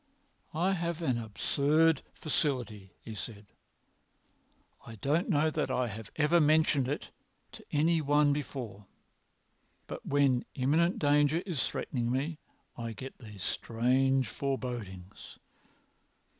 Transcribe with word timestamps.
"I 0.55 0.71
have 0.73 1.03
an 1.03 1.19
absurd 1.19 2.01
faculty," 2.15 2.91
said 3.13 3.45
he; 3.51 3.55
"I 4.91 4.95
don't 4.95 5.29
know 5.29 5.51
that 5.51 5.69
I 5.69 5.89
have 5.89 6.09
ever 6.15 6.41
mentioned 6.41 6.87
it 6.87 7.11
to 7.51 7.63
any 7.71 8.01
one 8.01 8.33
before. 8.33 8.87
But 9.85 10.03
when 10.03 10.43
imminent 10.55 10.97
danger 10.97 11.43
is 11.45 11.67
threatening 11.69 12.09
me 12.11 12.39
I 12.75 12.93
get 12.93 13.15
these 13.19 13.43
strange 13.43 14.27
forebodings. 14.27 15.37